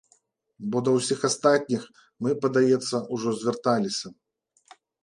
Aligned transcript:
Бо 0.75 0.81
да 0.87 0.93
ўсіх 0.95 1.19
астатніх 1.29 1.83
мы, 2.21 2.29
падаецца, 2.47 2.95
ужо 3.19 3.39
звярталіся. 3.45 4.07